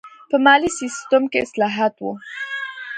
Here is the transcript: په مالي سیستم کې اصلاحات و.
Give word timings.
په 0.29 0.35
مالي 0.45 0.69
سیستم 0.79 1.23
کې 1.31 1.39
اصلاحات 1.45 1.95
و. 1.99 2.05